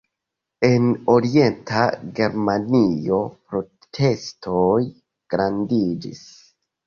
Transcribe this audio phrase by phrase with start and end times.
[0.67, 1.83] En orienta
[2.19, 3.19] Germanio
[3.51, 4.81] protestoj
[5.35, 6.25] grandiĝis.